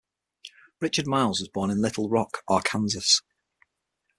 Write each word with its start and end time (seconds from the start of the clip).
Richard 0.79 1.05
Miles 1.05 1.39
was 1.41 1.47
born 1.47 1.69
in 1.69 1.79
Little 1.83 2.09
Rock, 2.09 2.41
Arkansas. 2.47 3.21